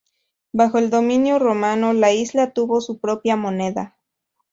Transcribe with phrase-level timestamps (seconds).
[0.51, 3.99] Bajo el dominio romano la isla tuvo su propia moneda.